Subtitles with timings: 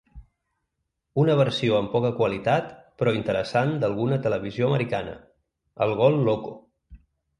[1.23, 2.71] Una versió amb poca qualitat
[3.03, 5.15] però interessant d’alguna televisió americana:
[5.87, 6.57] el ‘gol loco’!